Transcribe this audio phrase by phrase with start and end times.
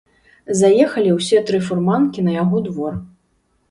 [0.61, 2.93] Заехалі ўсе тры фурманкі на яго двор.